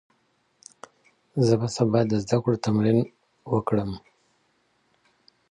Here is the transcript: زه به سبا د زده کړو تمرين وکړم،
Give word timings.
زه 1.45 1.53
به 1.59 1.67
سبا 1.75 1.99
د 2.07 2.11
زده 2.23 2.37
کړو 2.43 2.61
تمرين 2.65 2.99
وکړم، 3.53 3.91